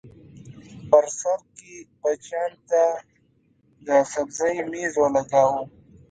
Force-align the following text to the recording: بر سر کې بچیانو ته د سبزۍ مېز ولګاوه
بر 0.89 1.05
سر 1.19 1.39
کې 1.57 1.73
بچیانو 2.01 2.59
ته 2.69 2.83
د 3.87 3.87
سبزۍ 4.13 4.53
مېز 4.71 4.93
ولګاوه 4.97 5.61